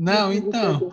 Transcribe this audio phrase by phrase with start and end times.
[0.00, 0.90] Não, então.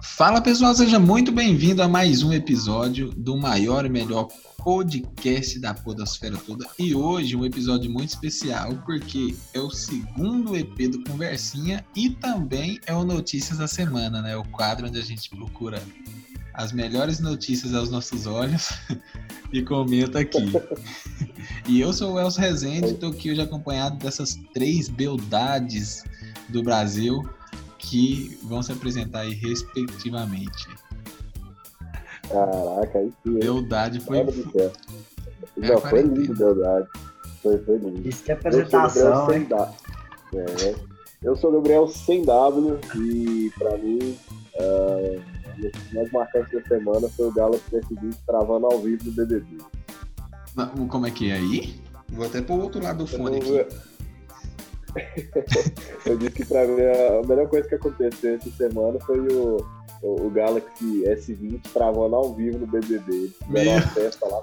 [0.00, 5.74] Fala pessoal, seja muito bem-vindo a mais um episódio do maior e melhor podcast da
[5.74, 6.66] Podosfera toda.
[6.78, 12.80] E hoje um episódio muito especial porque é o segundo EP do Conversinha e também
[12.86, 14.34] é o Notícias da Semana, né?
[14.34, 15.82] O quadro onde a gente procura
[16.54, 18.70] as melhores notícias aos nossos olhos
[19.52, 20.52] e comenta aqui.
[21.68, 26.02] e eu sou o Elcio Rezende, estou aqui hoje acompanhado dessas três beldades
[26.48, 27.22] do Brasil
[27.88, 30.68] que vão se apresentar aí respectivamente.
[32.28, 33.38] Caraca, aí sim.
[33.38, 34.18] Beldade foi.
[34.18, 34.24] É,
[35.56, 36.88] Não, foi lindo, Beldade.
[37.42, 38.08] Foi, foi lindo.
[38.08, 39.46] Isso que é apresentação, hein?
[40.34, 40.74] É.
[41.22, 44.16] Eu sou o Gabriel sem W e pra mim.
[44.54, 49.58] Uh o mais marcante da semana foi o Galaxy S20 travando ao vivo no BBB.
[50.88, 51.80] Como é que é aí?
[52.08, 53.66] Vou até pro outro lado do fone aqui.
[56.06, 59.56] eu disse que pra mim a melhor coisa que aconteceu essa semana foi o,
[60.02, 63.30] o, o Galaxy S20 travando ao vivo no BBB.
[63.46, 64.42] Fizeram uma festa lá,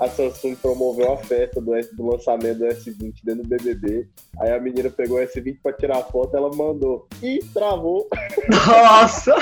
[0.00, 4.06] a Samsung promoveu a festa do, do lançamento do S20 dentro do BBB.
[4.40, 7.06] Aí a menina pegou o S20 pra tirar a foto, ela mandou.
[7.22, 8.08] e travou!
[8.48, 9.34] Nossa!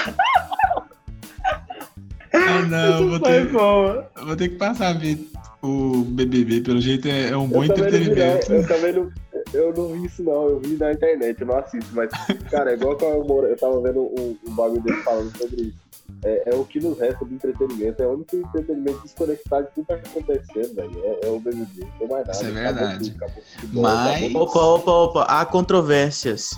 [2.35, 5.19] Ah, não, vou ter, vou ter que passar a ver
[5.63, 8.51] o BBB, pelo jeito é, é um bom eu entretenimento.
[8.51, 9.13] Não, eu também não,
[9.53, 12.11] eu não vi isso não, eu vi na internet, eu não assisto, mas,
[12.51, 15.83] cara, é igual que eu, eu tava vendo um, um bagulho dele falando sobre isso.
[16.25, 19.87] É, é, o que nos resta do entretenimento, é o único entretenimento desconectado de tudo
[19.87, 21.05] que tá acontecendo, velho.
[21.05, 22.33] É, é, o BBB, não tem mais nada.
[22.33, 23.15] Isso é verdade.
[23.17, 24.35] Acabou tudo, acabou mas...
[24.35, 26.51] Opa, opa, opa, há controvérsias.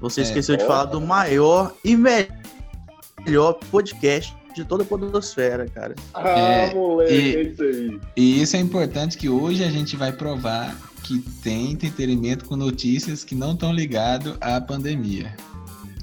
[0.00, 5.94] Você é, esqueceu de falar do maior e melhor podcast de toda a podosfera, cara.
[6.14, 8.00] Ah, é, moleque, e, é isso aí.
[8.16, 13.24] E isso é importante que hoje a gente vai provar que tem entretenimento com notícias
[13.24, 15.34] que não estão ligados à pandemia.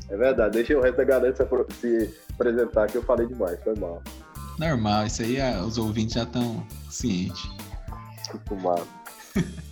[0.09, 4.01] É verdade, deixa o resto da galera se apresentar que eu falei demais, foi mal.
[4.57, 7.49] Normal, isso aí os ouvintes já estão cientes.
[8.29, 8.87] Acostumado.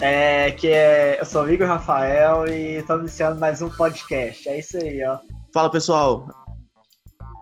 [0.00, 4.48] É, que é, eu sou o Igor Rafael e estamos iniciando mais um podcast.
[4.48, 5.18] É isso aí, ó.
[5.52, 6.28] Fala pessoal,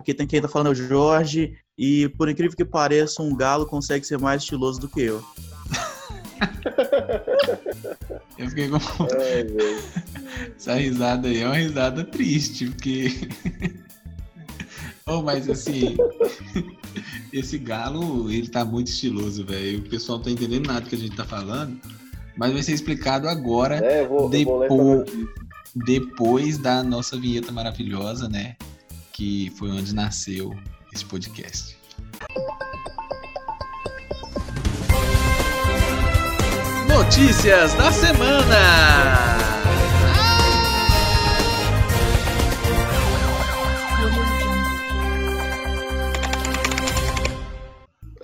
[0.07, 1.59] Aqui tem quem tá falando é o Jorge.
[1.77, 5.21] E por incrível que pareça, um galo consegue ser mais estiloso do que eu.
[8.39, 8.79] eu fiquei com.
[10.57, 13.29] Essa risada aí é uma risada triste, porque.
[15.07, 15.97] oh, mas assim.
[17.33, 19.79] esse galo, ele tá muito estiloso, velho.
[19.81, 21.81] O pessoal não tá entendendo nada que a gente tá falando.
[22.37, 23.77] Mas vai ser explicado agora.
[23.77, 25.11] É, vou, depois,
[25.75, 28.57] depois da nossa vinheta maravilhosa, né?
[29.17, 30.55] que foi onde nasceu
[30.93, 31.75] esse podcast.
[37.07, 38.57] Notícias da semana.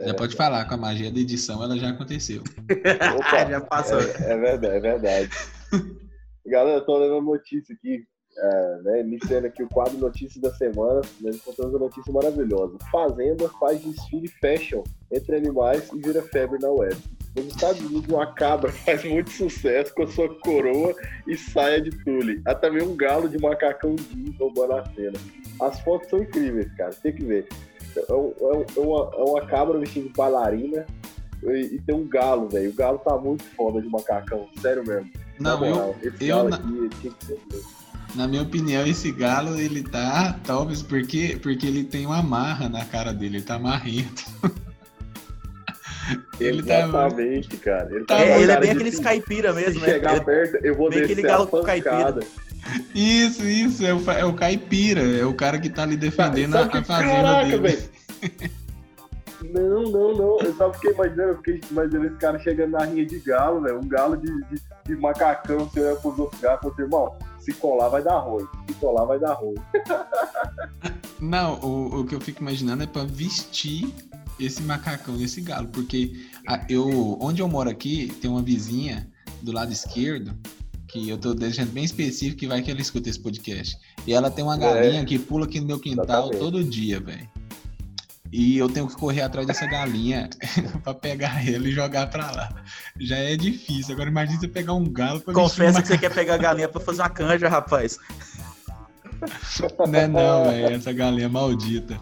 [0.04, 2.43] Já pode falar, com a magia da edição ela já aconteceu.
[3.16, 4.00] Opa, já passou.
[4.00, 5.31] É, é verdade, é verdade.
[6.44, 8.04] Galera, eu tô lendo a notícia aqui
[8.37, 12.76] é, né, iniciando aqui o quadro Notícias da Semana, nós encontramos uma notícia maravilhosa.
[12.91, 14.82] Fazenda faz desfile fashion
[15.12, 16.97] entre animais e vira febre na web.
[17.34, 20.94] Nos Estados Unidos, uma cabra faz muito sucesso com a sua coroa
[21.26, 22.43] e saia de tule.
[22.44, 25.19] Há também um galo de macacão jeans roubando a cena.
[25.60, 26.91] As fotos são incríveis, cara.
[27.03, 27.48] Tem que ver.
[27.97, 30.87] É, é, é uma, é uma cabra vestida de bailarina
[31.43, 32.70] e, tem um galo, velho.
[32.70, 34.49] O galo tá muito foda de macacão.
[34.60, 35.10] Sério mesmo.
[35.41, 37.82] Não, eu, Esse eu, galo aqui tinha que ser mesmo.
[38.14, 42.84] Na minha opinião, esse galo, ele tá, talvez, porque, porque ele tem uma marra na
[42.84, 44.25] cara dele, ele tá marrento.
[46.41, 47.95] ele tá Exatamente, tá, cara.
[47.95, 49.87] Ele, tá é, ele é bem aqueles caipira mesmo, né?
[49.87, 52.21] Chegar ele, perto, eu vou bem aquele galo caipira.
[52.95, 56.62] Isso, isso, é o, é o caipira, é o cara que tá ali defendendo a,
[56.62, 57.91] a fazenda caraca, dele.
[59.50, 60.41] Não, não, não.
[60.41, 63.79] Eu só fiquei imaginando, eu fiquei imaginando esse cara chegando na rinha de galo, velho.
[63.79, 67.17] Um galo de, de, de macacão, você olha pros outros galos e fala assim, irmão,
[67.41, 68.47] se colar vai dar ruim.
[68.69, 69.56] Se colar vai dar ruim.
[71.21, 73.93] Não, o, o que eu fico imaginando é para vestir
[74.44, 79.09] esse macacão nesse galo, porque a, eu, onde eu moro aqui, tem uma vizinha
[79.41, 80.37] do lado esquerdo,
[80.89, 83.77] que eu tô deixando bem específico que vai que ela escuta esse podcast.
[84.06, 86.39] E ela tem uma galinha é, que pula aqui no meu quintal exatamente.
[86.39, 87.29] todo dia, velho.
[88.31, 90.29] E eu tenho que correr atrás dessa galinha
[90.83, 92.49] para pegar ela e jogar para lá.
[92.99, 93.95] Já é difícil.
[93.95, 96.81] Agora imagine você pegar um galo pra Confessa que você quer pegar a galinha para
[96.81, 97.99] fazer uma canja, rapaz.
[99.87, 100.75] Não é não, velho.
[100.75, 102.00] Essa galinha maldita.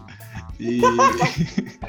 [0.59, 0.79] E...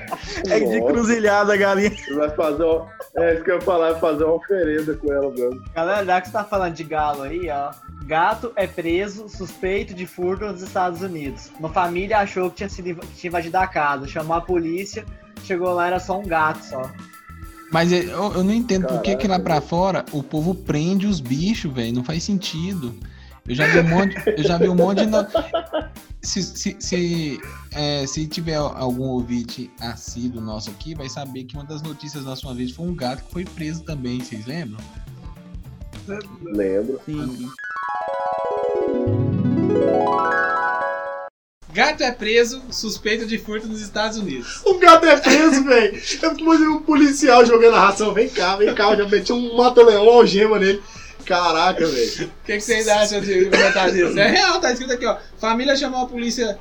[0.48, 1.92] é de cruzilhada galinha.
[2.14, 2.86] Vai fazer uma...
[3.16, 5.62] É isso que eu ia falar, fazer uma oferenda com ela mesmo.
[5.74, 7.70] Galera, já que você tá falando de galo aí, ó.
[8.04, 11.50] Gato é preso suspeito de furto nos Estados Unidos.
[11.58, 15.04] Uma família achou que tinha sido que tinha invadido a casa, chamou a polícia,
[15.44, 16.90] chegou lá era só um gato só.
[17.70, 18.98] Mas eu, eu não entendo Caraca.
[18.98, 21.94] por que, que lá pra fora o povo prende os bichos, velho.
[21.94, 22.94] Não faz sentido.
[23.48, 25.06] Eu já vi um monte, eu já vi um monte de.
[25.06, 25.26] No...
[26.22, 27.40] Se, se, se,
[27.72, 32.30] é, se tiver algum ouvinte assíduo nosso aqui, vai saber que uma das notícias da
[32.30, 34.78] nossa vez foi um gato que foi preso também, vocês lembram?
[36.42, 37.00] Lembro.
[37.04, 37.48] Sim.
[41.72, 44.60] Gato é preso, suspeito de furto nos Estados Unidos.
[44.64, 46.02] O gato é preso, velho.
[46.22, 48.12] Eu imaginei um policial jogando a ração.
[48.12, 48.90] Vem cá, vem cá.
[48.90, 50.82] Eu já meti um mata-leão, algema nele.
[51.32, 52.26] Caraca, velho.
[52.26, 54.18] O que, que, vocês acham de comentar disso?
[54.18, 55.16] É real, tá escrito aqui, ó.
[55.38, 56.58] Família chamou a polícia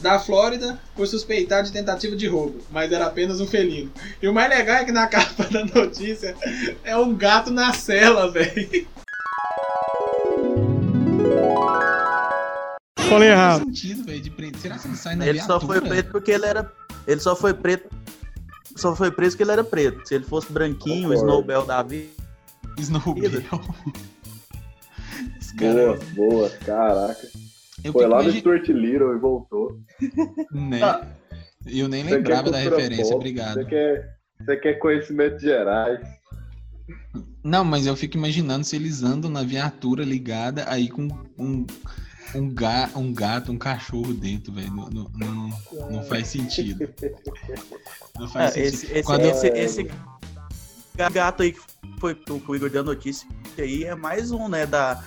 [0.00, 3.92] da Flórida por suspeitar de tentativa de roubo, mas era apenas um felino.
[4.20, 6.34] E o mais legal é que na capa da notícia
[6.82, 8.88] é um gato na cela, velho.
[13.08, 13.66] Falei errado.
[13.66, 14.58] Sentido, véio, de preto.
[14.58, 15.60] Será que ele sai na Ele viatura?
[15.60, 16.72] só foi preto porque ele era.
[17.06, 17.88] Ele só foi preto.
[18.74, 20.08] Só foi preso porque ele era preto.
[20.08, 22.21] Se ele fosse branquinho, o Snowbell da vida
[22.78, 23.42] Snowbell.
[25.58, 27.28] boa, boa, caraca.
[27.84, 29.80] Eu Foi lá no Stuart Little e voltou.
[30.52, 30.82] Né?
[30.82, 31.06] Ah.
[31.66, 33.54] Eu nem lembrava da referência, pop, obrigado.
[33.54, 36.00] Você quer, você quer conhecimentos gerais.
[37.42, 41.08] Não, mas eu fico imaginando se eles andam na viatura ligada aí com
[41.38, 41.66] um,
[42.34, 44.72] um, ga, um gato, um cachorro dentro, velho.
[44.74, 46.88] Não, não, não, não, faz sentido.
[48.18, 48.74] Não faz é, sentido.
[48.74, 49.24] Esse, esse, Quando...
[49.24, 49.90] esse, esse
[51.10, 51.60] gato aí que
[52.02, 55.04] foi o, o Igor deu a notícia aí é mais um, né, da,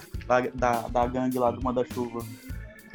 [0.53, 2.25] da, da, gangue lá do Manda-Chuva.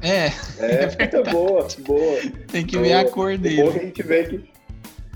[0.01, 2.21] É, é, é boa, boa.
[2.51, 2.89] Tem que boa.
[2.89, 3.61] ver a cor dele.
[3.61, 4.51] O bom que a gente vê que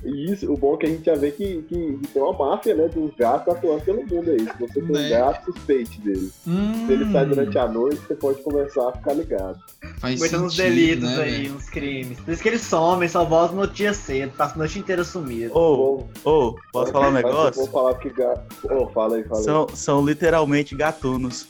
[0.04, 2.88] isso, o bom é que a gente já vê que, que, tem uma máfia, né,
[2.88, 4.40] dos gatos atuando pelo mundo aí.
[4.40, 5.06] Se você tem né?
[5.06, 6.30] um gato, suspeite dele.
[6.46, 6.86] Hum.
[6.86, 9.58] Se ele sai durante a noite, você pode começar a ficar ligado.
[10.04, 12.20] Faz Cometendo uns delitos né, aí, uns crimes.
[12.20, 15.56] Por isso que eles somem, só voltam no dia cedo, passa a noite inteira sumido.
[15.56, 17.62] Ô, oh, ô, posso falar um negócio?
[17.62, 18.54] Vou falar que gato.
[18.70, 19.44] Ô, oh, fala aí, fala aí.
[19.44, 21.48] São, são literalmente gatunos.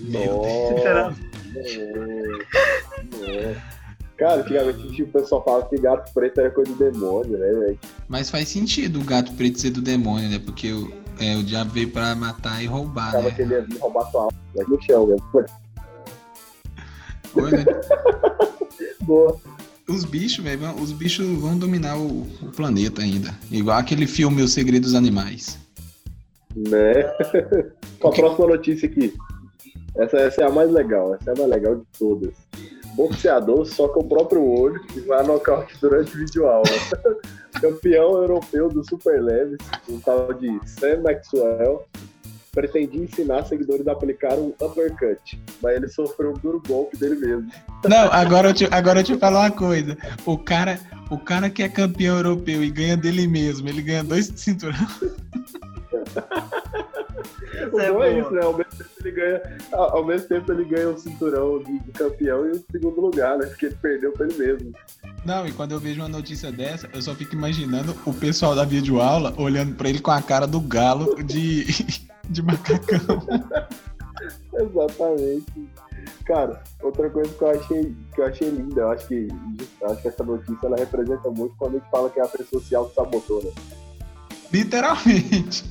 [0.00, 1.14] Nossa.
[4.16, 7.78] Cara, antigamente o pessoal falava que gato preto era coisa do demônio, né, velho?
[8.08, 10.38] Mas faz sentido o gato preto ser do demônio, né?
[10.38, 10.90] Porque o,
[11.20, 13.30] é, o diabo veio pra matar e roubar, Tava né?
[13.32, 15.22] que ele ia vir roubar tua alma, mas no chão mesmo.
[17.32, 17.64] Coisa.
[19.02, 19.36] Boa.
[19.88, 23.34] Os bichos, velho, os bichos vão dominar o, o, planeta ainda.
[23.50, 25.58] Igual aquele filme Os Segredos dos Animais.
[26.54, 27.02] Né?
[27.98, 29.12] Qual a próxima notícia aqui?
[29.96, 32.34] Essa, essa é a mais legal, essa é a mais legal de todas
[33.00, 36.64] boxeador soca o próprio olho e vai a nocaute durante vídeo aula.
[37.60, 41.84] Campeão europeu do super leves, um tal de Sam Maxwell,
[42.52, 47.50] pretendia ensinar seguidores a aplicar um uppercut, mas ele sofreu um duro golpe dele mesmo.
[47.84, 49.96] Não, agora eu te, agora eu te falo uma coisa.
[50.26, 50.78] O cara,
[51.10, 54.78] o cara que é campeão europeu e ganha dele mesmo, ele ganha dois cinturão.
[57.72, 58.42] o é bom é isso, né?
[58.42, 59.42] Ao mesmo, tempo ele ganha,
[59.72, 63.46] ao mesmo tempo ele ganha o cinturão de, de, campeão e o segundo lugar, né?
[63.46, 64.72] Porque ele perdeu pra ele mesmo.
[65.24, 68.64] Não, e quando eu vejo uma notícia dessa, eu só fico imaginando o pessoal da
[68.64, 71.66] videoaula olhando pra ele com a cara do galo de,
[72.30, 73.22] de macacão.
[74.54, 75.68] Exatamente.
[76.24, 79.28] Cara, outra coisa que eu achei, que eu achei linda, eu acho que,
[79.84, 82.48] acho que essa notícia ela representa muito quando a gente fala que é a rede
[82.48, 83.50] social sabotou, né?
[84.52, 85.64] Literalmente.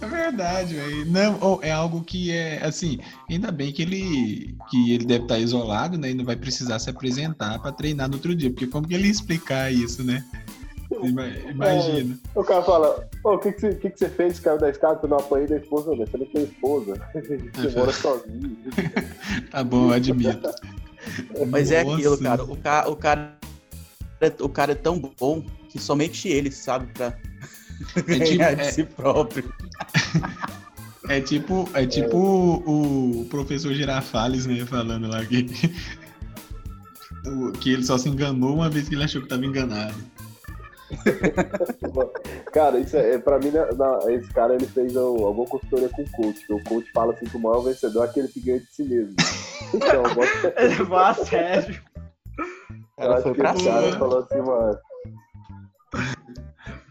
[0.00, 1.06] É verdade, velho.
[1.06, 5.98] Não, é algo que é assim, ainda bem que ele que ele deve estar isolado,
[5.98, 6.10] né?
[6.10, 9.06] E não vai precisar se apresentar para treinar no outro dia, porque como que ele
[9.06, 10.24] ia explicar isso, né?
[11.06, 12.18] Imagina.
[12.34, 15.00] É, o cara fala, o que, que, você, que, que você fez, caiu da escada,
[15.00, 16.04] você não apanhei da esposa, né?
[16.06, 16.94] Você não tem esposa.
[17.14, 18.56] Você mora sozinho.
[19.50, 20.50] tá bom, admito.
[21.48, 21.74] Mas Nossa.
[21.74, 22.44] é aquilo, cara.
[22.44, 23.38] O cara, o cara,
[24.40, 27.14] o cara é tão bom que somente ele sabe pra
[27.96, 29.52] é tipo, é, de si próprio.
[31.08, 35.44] É tipo, é tipo o, o professor Girafales, né, falando lá que,
[37.60, 39.96] que ele só se enganou uma vez que ele achou que estava enganado.
[42.52, 43.66] cara, isso é, pra mim, né,
[44.08, 47.40] esse cara ele fez alguma consultoria com o coach, o coach fala assim que o
[47.40, 49.14] maior vencedor é aquele que ganha de si mesmo.
[49.72, 50.54] Então, bota...
[50.62, 51.82] Ele vai a sério.
[52.96, 54.78] Cara, foi pra cara falou assim, mano.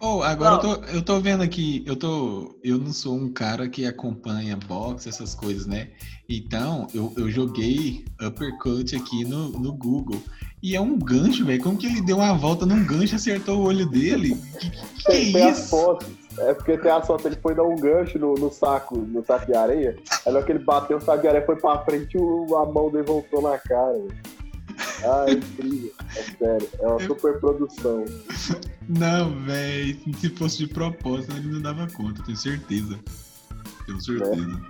[0.05, 2.59] Oh, agora eu tô, eu tô vendo aqui, eu tô.
[2.61, 5.91] Eu não sou um cara que acompanha boxe, essas coisas, né?
[6.27, 10.21] Então, eu, eu joguei uppercut aqui no, no Google.
[10.63, 11.61] E é um gancho, velho.
[11.61, 14.37] Como que ele deu uma volta num gancho e acertou o olho dele?
[14.57, 15.37] Que, que, que é isso?
[15.49, 16.07] As fotos.
[16.37, 19.45] É porque tem a sorte, ele foi dar um gancho no, no saco, no saco
[19.45, 19.97] de areia.
[20.25, 22.65] Aí na hora que ele bateu, o saco de areia foi pra frente e a
[22.65, 24.07] mão dele voltou na cara.
[25.03, 25.91] Ah, é incrível.
[26.15, 26.69] É sério.
[26.79, 28.05] É uma super produção.
[28.87, 29.99] Não, velho.
[30.17, 32.97] Se fosse de propósito, ele não dava conta, tenho certeza.
[33.85, 34.61] Tenho certeza.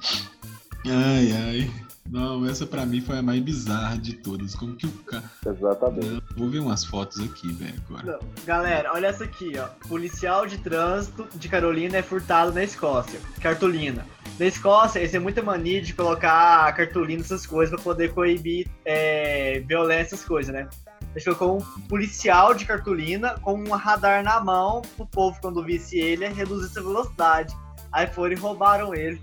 [0.87, 0.89] É.
[0.89, 1.71] Ai, ai.
[2.09, 4.53] Não, essa pra mim foi a mais bizarra de todas.
[4.53, 5.23] Como que o cara.
[5.45, 6.21] Exatamente.
[6.35, 8.19] vou ver umas fotos aqui, velho, agora.
[8.21, 9.67] Não, galera, olha essa aqui, ó.
[9.87, 13.19] Policial de trânsito de Carolina é furtado na Escócia.
[13.41, 14.05] Cartolina.
[14.39, 19.61] Na Escócia, eles têm muita mania de colocar cartolina essas coisas pra poder coibir é,
[19.61, 20.67] violência, essas coisas, né?
[21.11, 25.97] Eles colocou um policial de cartolina com um radar na mão pro povo, quando visse
[25.99, 27.55] ele, reduzir sua velocidade.
[27.91, 29.21] Aí foram e roubaram ele.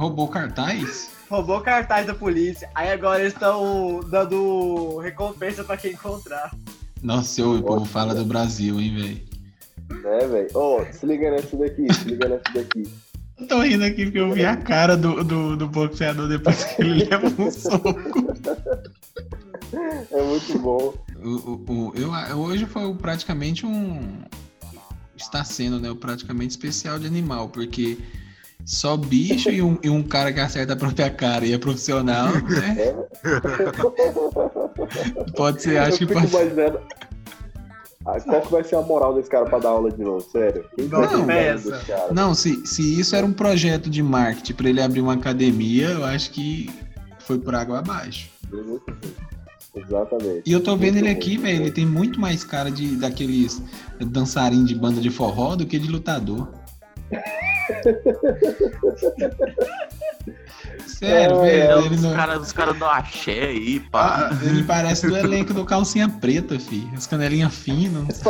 [0.00, 1.10] Roubou cartaz?
[1.28, 2.70] roubou cartaz da polícia.
[2.74, 6.56] Aí agora eles estão dando recompensa pra quem encontrar.
[7.02, 10.06] Nossa, o povo fala do Brasil, hein, velho.
[10.06, 10.48] É, velho.
[10.54, 12.90] Ô, oh, se liga nessa daqui, se liga nessa daqui.
[13.38, 16.80] Eu tô rindo aqui porque eu vi a cara do, do, do boxeador depois que
[16.80, 17.92] ele leva um soco.
[20.10, 20.94] É muito bom.
[21.22, 24.22] O, o, o, eu, hoje foi praticamente um.
[25.14, 25.94] Está sendo, né?
[25.94, 27.98] Praticamente especial de animal, porque
[28.64, 32.28] só bicho e um, e um cara que acerta a própria cara e é profissional,
[32.32, 32.94] né?
[35.36, 36.80] pode ser, acho eu que pode imaginando.
[38.06, 40.20] Ah, qual que vai ser a moral desse cara pra dar aula de novo?
[40.20, 40.64] Sério?
[40.74, 41.02] Quem não,
[42.12, 46.04] não se, se isso era um projeto de marketing pra ele abrir uma academia, eu
[46.04, 46.70] acho que
[47.20, 48.30] foi por água abaixo.
[49.76, 50.42] Exatamente.
[50.46, 53.62] E eu tô vendo muito ele aqui, velho, ele tem muito mais cara de daqueles
[54.00, 56.48] dançarinos de banda de forró do que de lutador.
[60.86, 61.86] Sério, é, velho.
[61.86, 62.14] Ele os não...
[62.14, 64.28] caras cara do axé aí, pá.
[64.30, 66.90] Ah, ele parece do elenco do Calcinha Preta, fi.
[66.94, 68.20] As canelinhas finas.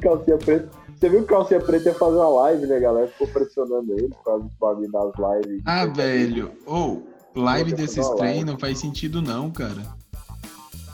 [0.00, 0.70] calcinha Preta.
[0.98, 3.06] Você viu que o Calcinha Preta ia fazer uma live, né, galera?
[3.08, 5.62] Ficou pressionando ele por causa dos bagulho das lives.
[5.66, 6.52] Ah, velho.
[6.64, 9.82] Ou, oh, live desses trem não faz sentido não, cara.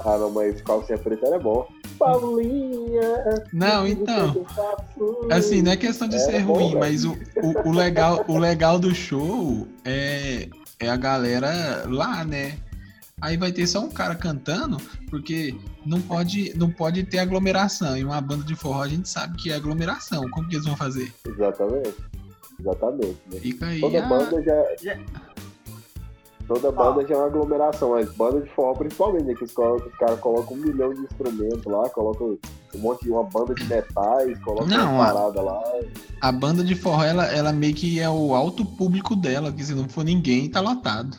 [0.05, 1.69] Ah, não, mas calcinha preta era bom.
[2.01, 3.45] Paulinha.
[3.53, 4.47] Não, então.
[5.31, 8.79] Assim, não é questão de ser bom, ruim, mas o, o, o, legal, o legal
[8.79, 10.49] do show é,
[10.81, 12.57] é a galera lá, né?
[13.21, 14.79] Aí vai ter só um cara cantando,
[15.11, 15.55] porque
[15.85, 17.95] não pode, não pode ter aglomeração.
[17.99, 20.29] E uma banda de forró a gente sabe que é aglomeração.
[20.31, 21.13] Como que eles vão fazer?
[21.27, 21.95] Exatamente.
[22.59, 23.19] Exatamente.
[23.31, 23.41] Né?
[23.41, 23.81] Fica aí.
[23.81, 24.09] Toda a...
[24.09, 24.65] banda já...
[24.83, 24.99] já
[26.51, 27.07] Toda banda ah.
[27.07, 29.35] já é uma aglomeração, mas banda de forró principalmente, né?
[29.35, 32.37] Que os, os caras colocam um milhão de instrumentos lá, colocam
[32.75, 35.63] um monte de uma banda de metais, colocam Não, uma parada lá.
[36.21, 39.77] A banda de forró, ela, ela meio que é o alto público dela, que se
[39.77, 41.17] não for ninguém, tá lotado.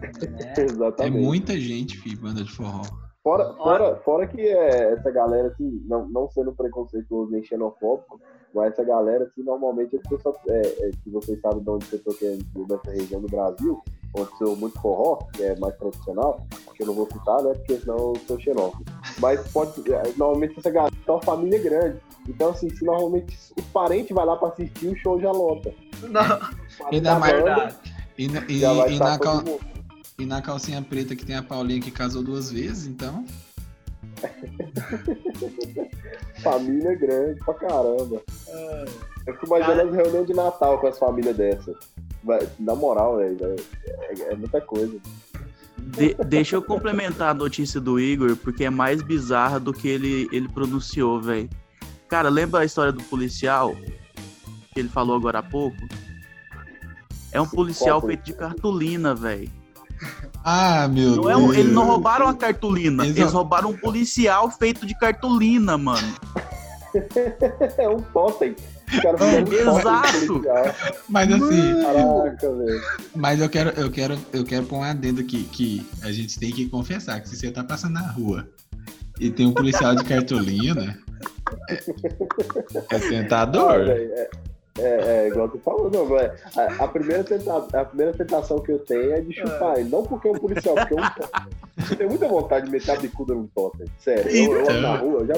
[0.00, 1.02] É, Exatamente.
[1.02, 2.82] É muita gente, filho, banda de forró.
[3.20, 8.20] Fora, fora, fora que é, essa galera, assim, não, não sendo preconceituoso nem xenofóbico,
[8.54, 12.44] mas essa galera, assim, normalmente é, é, que vocês sabem de onde eu tô querendo,
[12.68, 13.82] dessa região do Brasil,
[14.38, 17.96] sou muito forró, que é mais tradicional, que eu não vou citar, né, porque senão
[17.96, 18.84] eu sou xenófobo.
[19.18, 21.98] Mas pode, é, normalmente essa galera é uma família grande.
[22.28, 25.72] Então, assim, se normalmente o parente vai lá pra assistir, o show já lota.
[26.02, 26.40] Não.
[26.90, 27.42] Ainda mais.
[27.42, 27.76] Banda,
[28.18, 29.42] e, e, e, e na cal...
[30.18, 33.24] E na calcinha preta que tem a Paulinha que casou duas vezes, então.
[36.42, 38.22] Família grande pra caramba.
[38.46, 38.84] É.
[39.26, 41.76] Eu fico imaginando as reuniões de Natal com as famílias dessas.
[42.58, 44.98] Na moral, velho, é, é, muita coisa.
[45.78, 50.28] De, deixa eu complementar a notícia do Igor, porque é mais bizarra do que ele,
[50.32, 51.50] ele pronunciou, velho.
[52.08, 53.74] Cara, lembra a história do policial
[54.72, 55.76] que ele falou agora há pouco?
[57.32, 59.50] É um policial feito de cartolina, velho.
[60.44, 61.26] Ah, meu não Deus.
[61.28, 65.78] É um, eles não roubaram a cartolina, eles, eles roubaram um policial feito de cartolina,
[65.78, 66.14] mano.
[67.78, 68.54] é um totem.
[68.92, 70.42] Exato.
[71.08, 71.82] Mas assim.
[71.82, 72.82] Caraca, velho.
[73.14, 76.52] Mas eu quero, eu quero, eu quero pôr um adendo aqui que a gente tem
[76.52, 78.48] que confessar que se você tá passando na rua
[79.18, 80.98] e tem um policial de cartolina,
[81.68, 83.80] é, é tentador.
[83.80, 84.30] Ah, é,
[84.78, 88.72] é, é, igual tu falou, não, é, a, a, primeira tenta, a primeira tentação que
[88.72, 89.90] eu tenho é de chupar ele.
[89.90, 92.96] Não porque é um policial, porque é um Eu tenho muita vontade de meter a
[92.96, 93.86] bicuda num totem.
[93.98, 95.34] Sério, eu, eu, na rua, eu já,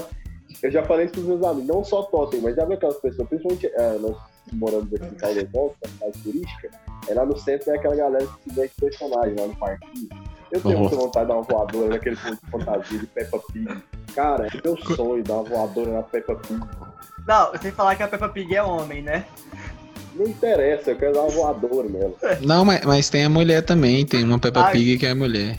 [0.62, 3.28] eu já falei isso pros meus amigos, não só totem, mas já vi aquelas pessoas,
[3.28, 4.16] principalmente é, nós
[4.52, 6.70] moramos aqui em Caldeirão, cidade turística,
[7.08, 10.08] é lá no centro é aquela galera que se veste personagem lá no parquinho.
[10.50, 13.82] Eu tenho muita vontade de dar uma voadora naquele ponto de fantasia de Peppa Pig.
[14.14, 16.60] Cara, é meu sonho dar uma voadora na Peppa Pig.
[17.26, 19.26] Não, que falar que a Peppa Pig é homem, né?
[20.14, 22.14] Não interessa, eu quero dar uma voadora nela.
[22.40, 24.72] Não, mas, mas tem a mulher também, tem uma Peppa Ai.
[24.72, 25.58] Pig que é mulher.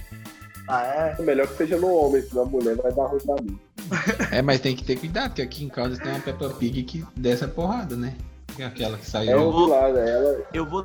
[0.68, 1.22] Ah, é?
[1.22, 3.60] é melhor que seja no homem, senão a mulher vai dar ruim pra mim.
[4.32, 7.06] É, mas tem que ter cuidado, porque aqui em casa tem uma Peppa Pig que
[7.16, 8.16] desce a porrada, né?
[8.58, 9.32] É aquela que saiu.
[9.32, 10.46] É eu vou, lado, ela...
[10.54, 10.84] eu vou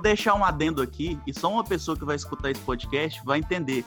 [0.00, 3.84] deixar um adendo aqui, e só uma pessoa que vai escutar esse podcast vai entender.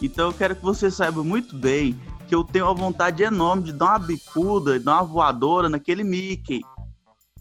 [0.00, 3.72] Então eu quero que você saiba muito bem que eu tenho uma vontade enorme de
[3.72, 6.60] dar uma bicuda, de dar uma voadora naquele Mickey.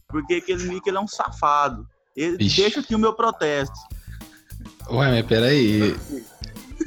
[0.07, 1.87] Porque aquele Mickey ele é um safado.
[2.15, 3.75] Ele, deixa aqui o meu protesto.
[4.89, 5.95] Ué, mas peraí.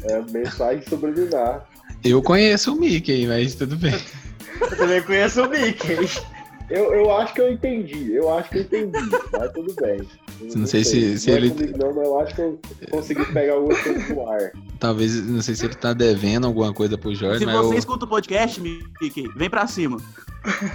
[0.04, 1.68] É mensagem subliminar.
[2.02, 3.94] Eu conheço o Mickey, mas tudo bem.
[4.60, 5.96] Eu também conheço o Mickey.
[6.70, 8.98] Eu, eu acho que eu entendi, eu acho que eu entendi,
[9.32, 10.00] mas tudo bem.
[10.40, 11.50] Não, não sei, sei, se, se não é ele.
[11.50, 14.52] Comigo, não, mas eu acho que eu consegui pegar o outro do ar.
[14.78, 17.56] Talvez, não sei se ele tá devendo alguma coisa pro Jorge, se mas.
[17.56, 17.78] Você eu...
[17.78, 19.96] escuta o podcast, Mickey, vem pra cima.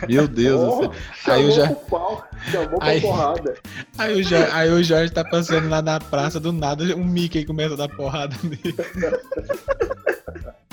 [0.08, 1.34] Meu Deus oh, do céu.
[1.34, 1.70] Aí eu já.
[1.74, 2.27] Pau,
[2.82, 3.55] aí, porrada.
[3.98, 7.46] Aí o, Jorge, aí o Jorge tá passando lá na praça, do nada, um Mickey
[7.46, 8.75] começa a dar porrada nele.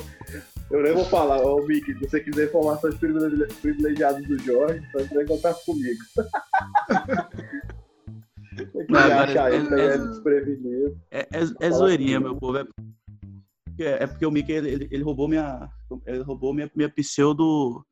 [0.72, 5.22] Eu nem vou falar, ô Mickey, se você quiser informações privilegiadas do Jorge, só entrar
[5.22, 6.00] em contato comigo.
[8.88, 10.98] Não, achar é, ele é, é, desprevenido.
[11.10, 12.56] É, é, é zoeirinha, meu povo.
[12.56, 12.64] É
[13.64, 15.68] porque, é porque o Mickey ele, ele roubou minha.
[16.06, 17.84] Ele roubou minha, minha pseudo.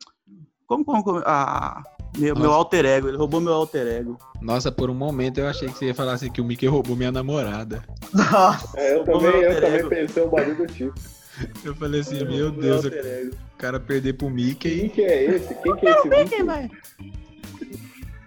[0.67, 1.83] Como, como, como a,
[2.17, 4.19] meu, meu alter ego, ele roubou meu alter ego.
[4.41, 6.97] Nossa, por um momento eu achei que você ia falar assim que o Mickey roubou
[6.97, 7.83] minha namorada.
[8.13, 11.20] Nossa, é, eu também, eu também pensei um barulho do tipo.
[11.65, 14.81] Eu falei assim, meu Deus, o cara perder pro Mickey.
[14.81, 15.55] Quem que é esse?
[15.55, 16.43] Quem que é esse Mickey?
[16.43, 17.21] Mickey?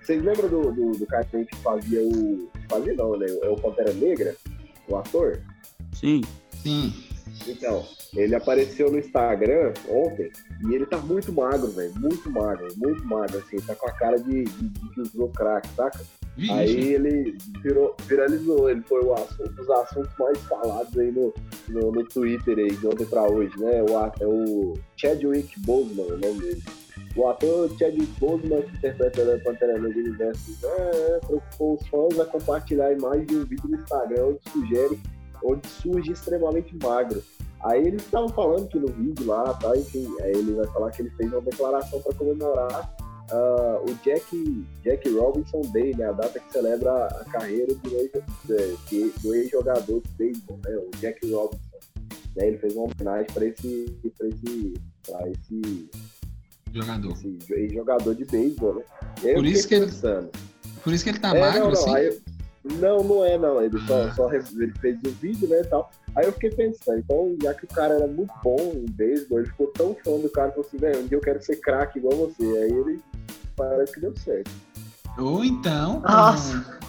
[0.01, 2.49] Vocês lembram do, do, do cartoon que fazia o.
[2.69, 3.27] Fazia não, né?
[3.41, 4.35] É o Pantera Negra?
[4.87, 5.41] O ator?
[5.93, 6.21] Sim.
[6.61, 6.93] Sim.
[7.47, 10.31] Então, ele apareceu no Instagram ontem
[10.67, 11.93] e ele tá muito magro, velho.
[11.95, 13.57] Muito magro, muito magro, assim.
[13.61, 15.99] Tá com a cara de, de, de que usou crack, saca?
[16.35, 16.51] Vixe.
[16.51, 21.33] Aí ele virou, viralizou, ele foi o assunto, um dos assuntos mais falados aí no,
[21.69, 23.83] no, no, Twitter aí, de ontem pra hoje, né?
[23.83, 26.63] O, é o Chadwick Boseman, o nome dele.
[27.15, 32.25] O ator Chadwick Boseman, que interpreta a Pantera Negra Universo, é, preocupou os fãs a
[32.25, 34.99] compartilhar a imagem de um vídeo no Instagram onde sugere,
[35.43, 37.21] onde surge extremamente magro.
[37.63, 41.03] Aí eles estavam falando que no vídeo lá, tá, enfim, aí ele vai falar que
[41.03, 42.93] ele fez uma declaração para comemorar
[43.31, 50.01] uh, o Jack, Jack Robinson Day, né, a data que celebra a carreira do ex-jogador
[50.01, 51.61] de, beisebol, né, o Jack Robinson.
[52.35, 54.73] Né, ele fez uma homenagem para esse, pra esse,
[55.05, 55.89] pra esse
[56.73, 59.33] jogador, esse ex-jogador de beisebol, né.
[59.33, 59.91] Por isso, que ele,
[60.83, 61.95] por isso que ele tá é, magro, não, não, assim?
[61.95, 62.19] Aí,
[62.63, 63.61] não, não é, não.
[63.61, 65.91] Ele só, só ele fez o vídeo, né, e tal.
[66.15, 69.47] Aí eu fiquei pensando, então, já que o cara era muito bom em beisebol, ele
[69.49, 71.99] ficou tão fã do cara que falou assim, velho, um dia eu quero ser craque
[71.99, 72.43] igual você.
[72.43, 73.01] Aí ele
[73.55, 74.51] parece que deu certo.
[75.17, 75.99] Ou então.
[76.01, 76.79] Nossa!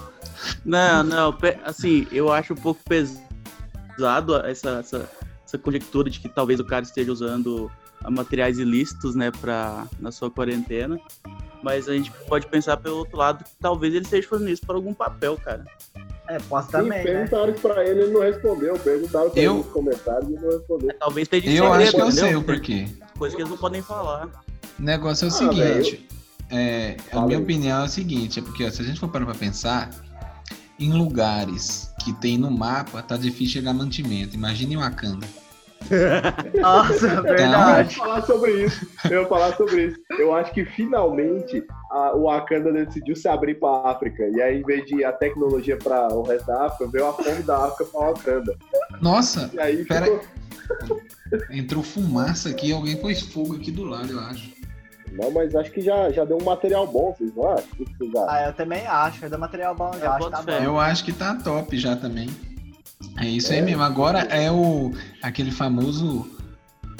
[0.65, 5.11] Não, não, assim, eu acho um pouco pesado essa, essa,
[5.45, 7.71] essa conjectura de que talvez o cara esteja usando
[8.11, 10.99] materiais ilícitos, né, pra, na sua quarentena.
[11.63, 14.77] Mas a gente pode pensar pelo outro lado que talvez ele esteja fazendo isso para
[14.77, 15.65] algum papel, cara.
[16.29, 16.99] É, posso também.
[16.99, 17.59] Sim, perguntaram né?
[17.61, 18.79] pra ele, ele não respondeu.
[18.79, 19.53] Perguntaram pra eu...
[19.53, 20.91] ele nos comentários e não respondeu.
[20.91, 22.25] É, talvez esteja Eu segredo, acho que eu entendeu?
[22.25, 22.89] sei o porquê.
[23.19, 24.29] Coisa que eles não podem falar.
[24.79, 26.09] O negócio é o ah, seguinte.
[26.51, 29.25] É, a minha opinião é o seguinte, é porque ó, se a gente for parar
[29.25, 29.91] pra pensar,
[30.79, 34.35] em lugares que tem no mapa, tá difícil chegar mantimento.
[34.35, 35.27] Imagine Wakanda.
[36.61, 37.97] Nossa, verdade.
[37.99, 38.87] Eu ia falar sobre isso.
[39.11, 40.01] Eu ia falar sobre isso.
[40.19, 44.27] Eu acho que finalmente a, o Wakanda decidiu se abrir para África.
[44.29, 47.43] E aí, em vez de a tecnologia para o resto da África, veio a fome
[47.43, 48.57] da África para Wakanda.
[49.01, 50.07] Nossa, e aí, pera...
[50.07, 51.01] ficou...
[51.51, 54.55] entrou fumaça aqui, alguém pôs fogo aqui do lado, eu acho.
[55.13, 57.69] Não, mas acho que já, já deu um material bom, vocês não acham?
[58.29, 60.15] Ah, eu também acho, já deu material bom já.
[60.15, 60.53] Acho tá bom.
[60.53, 62.29] Eu acho que tá top já também.
[63.21, 63.83] É isso aí mesmo.
[63.83, 66.29] Agora é o aquele famoso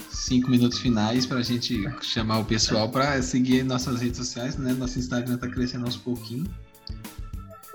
[0.09, 4.73] cinco minutos finais para a gente chamar o pessoal para seguir nossas redes sociais, né?
[4.73, 6.49] Nosso Instagram tá crescendo aos pouquinhos.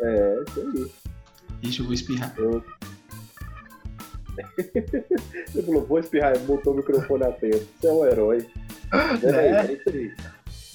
[0.02, 0.92] É, isso aí.
[1.62, 2.34] Deixa eu vou espirrar.
[2.38, 2.64] Eu...
[5.54, 7.66] Ele falou, vou espirrar, botou o microfone a tempo.
[7.80, 8.48] Você é um herói.
[8.92, 10.12] É, é isso aí.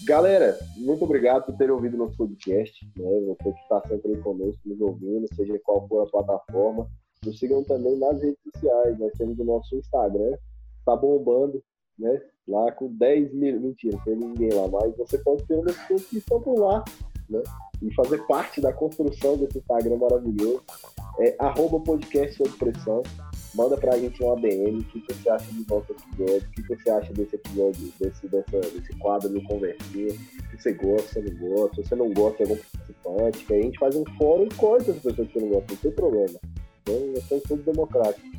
[0.04, 2.86] Galera, muito obrigado por terem ouvido nosso podcast.
[2.96, 3.04] Né?
[3.26, 6.86] Você que está sempre aí conosco, nos ouvindo, seja qual for a plataforma.
[7.24, 8.98] Nos sigam também nas redes sociais.
[8.98, 10.36] Nós temos o nosso Instagram,
[10.84, 11.62] tá bombando,
[11.98, 12.20] né?
[12.46, 13.60] Lá com 10 mil.
[13.60, 16.84] Mentira, tem ninguém lá, mas você pode ter umas pessoas que estão por lá,
[17.28, 17.42] né?
[17.82, 20.62] E fazer parte da construção desse Instagram maravilhoso.
[21.18, 23.02] É arroba podcast sob pressão.
[23.54, 26.90] Manda pra gente uma DM, o que você acha do nosso episódio, o que você
[26.90, 31.94] acha desse episódio, desse, desse quadro do Converter, se você gosta, não gosta, se você
[31.94, 35.28] não gosta de algum participante, que a gente faz um fórum e corta as pessoas
[35.28, 36.40] que não gostam, não tem problema.
[36.86, 38.30] Nós somos todos democráticos.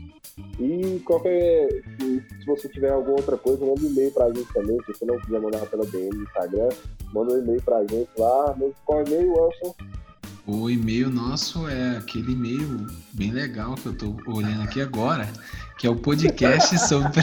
[0.60, 1.70] E qualquer.
[2.00, 4.78] Se você tiver alguma outra coisa, manda um e-mail pra gente também.
[4.86, 6.70] Se você não quiser mandar pela DM no Instagram,
[7.14, 8.56] manda um e-mail pra gente lá.
[8.86, 9.76] Qual e-mail, Wilson?
[10.48, 15.28] O e-mail nosso é aquele e-mail bem legal que eu tô olhando aqui agora,
[15.80, 17.22] que é o podcast sobre.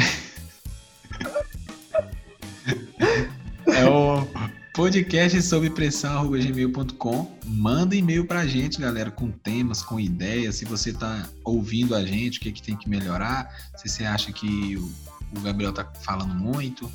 [4.73, 7.39] Podcast sobre pressão.gmail.com.
[7.45, 10.57] Manda e-mail pra gente, galera, com temas, com ideias.
[10.57, 13.55] Se você tá ouvindo a gente, o que, que tem que melhorar.
[13.77, 14.91] Se você acha que o,
[15.37, 16.91] o Gabriel tá falando muito,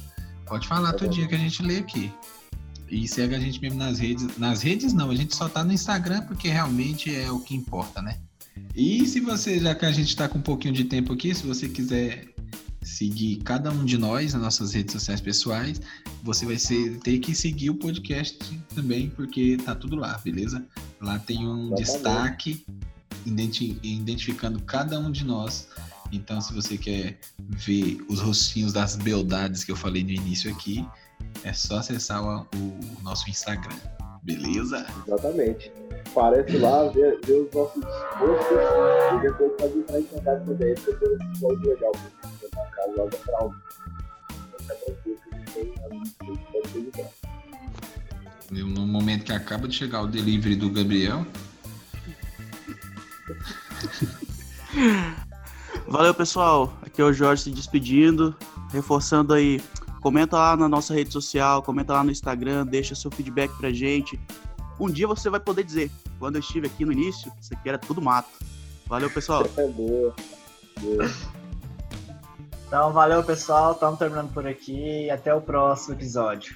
[0.47, 2.11] pode falar todo dia que a gente lê aqui.
[2.89, 4.37] E segue a gente mesmo nas redes.
[4.37, 8.01] Nas redes não, a gente só tá no Instagram porque realmente é o que importa,
[8.01, 8.17] né?
[8.75, 11.45] E se você, já que a gente tá com um pouquinho de tempo aqui, se
[11.45, 12.33] você quiser
[12.87, 15.81] seguir cada um de nós nas nossas redes sociais pessoais,
[16.23, 18.37] você vai ser, ter que seguir o podcast
[18.73, 20.65] também, porque tá tudo lá, beleza?
[21.01, 22.65] Lá tem um destaque
[23.25, 25.67] identi identificando cada um de nós.
[26.11, 30.87] Então, se você quer ver os rostinhos das beldades que eu falei no início aqui,
[31.43, 33.75] é só acessar o, o nosso Instagram,
[34.23, 34.87] beleza?
[35.05, 35.71] Exatamente.
[36.11, 38.57] Aparece lá, vê, vê os nossos rostos
[39.17, 41.91] e depois pode entrar em contato também, porque tem um episódio legal
[48.49, 51.25] No momento que acaba de chegar o delivery do Gabriel.
[55.87, 56.77] Valeu, pessoal.
[56.81, 58.35] Aqui é o Jorge se despedindo,
[58.71, 59.61] reforçando aí
[60.07, 64.19] Comenta lá na nossa rede social, comenta lá no Instagram, deixa seu feedback pra gente.
[64.79, 67.77] Um dia você vai poder dizer, quando eu estive aqui no início, isso aqui era
[67.77, 68.29] tudo mato.
[68.85, 69.45] Valeu, pessoal.
[69.57, 70.15] É boa.
[70.79, 71.11] boa.
[72.67, 73.71] Então, valeu, pessoal.
[73.71, 76.53] Estamos terminando por aqui e até o próximo episódio.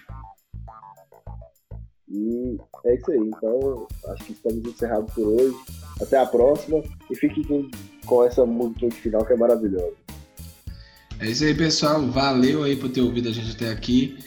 [2.10, 3.17] E é isso aí.
[3.17, 5.56] Então, acho que estamos encerrados por hoje.
[6.02, 7.65] Até a próxima e fique com,
[8.06, 9.93] com essa música de final que é maravilhosa.
[11.21, 12.06] É isso aí, pessoal.
[12.08, 14.19] Valeu aí por ter ouvido a gente até aqui.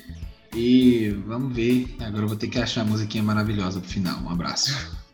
[0.57, 1.95] E vamos ver.
[2.01, 4.23] Agora eu vou ter que achar a musiquinha maravilhosa pro final.
[4.23, 4.73] Um abraço.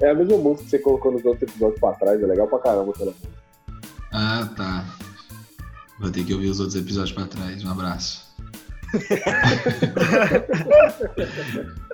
[0.00, 2.22] É, a mesma música que você colocou nos outros episódios pra trás.
[2.22, 3.35] É legal pra caramba aquela música.
[4.18, 4.82] Ah, tá.
[6.00, 7.62] Vou ter que ouvir os outros episódios pra trás.
[7.62, 8.24] Um abraço.